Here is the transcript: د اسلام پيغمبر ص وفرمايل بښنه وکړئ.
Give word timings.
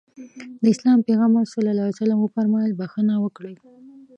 د 0.63 0.65
اسلام 0.73 0.99
پيغمبر 1.07 1.43
ص 1.53 1.53
وفرمايل 2.21 2.71
بښنه 2.79 3.15
وکړئ. 3.23 3.55